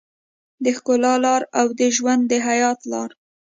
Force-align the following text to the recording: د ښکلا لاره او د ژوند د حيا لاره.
د 0.63 0.65
ښکلا 0.77 1.13
لاره 1.25 1.47
او 1.59 1.67
د 1.79 1.81
ژوند 1.97 2.23
د 2.27 2.33
حيا 2.45 2.71
لاره. 2.91 3.15